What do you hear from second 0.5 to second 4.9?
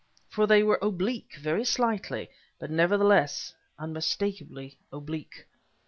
were oblique, very slightly, but nevertheless unmistakably